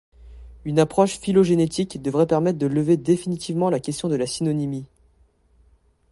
Une 0.65 0.79
approche 0.79 1.19
phylogénétique 1.19 2.01
devrait 2.01 2.25
permettre 2.25 2.57
de 2.57 2.65
lever 2.65 2.97
définitivement 2.97 3.69
la 3.69 3.79
question 3.79 4.09
de 4.09 4.15
la 4.15 4.25
synonymie. 4.25 4.87